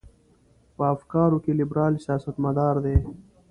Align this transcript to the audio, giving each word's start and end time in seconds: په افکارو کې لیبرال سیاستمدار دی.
په 0.75 0.83
افکارو 0.93 1.37
کې 1.43 1.51
لیبرال 1.59 1.93
سیاستمدار 2.05 2.75
دی. 2.85 2.97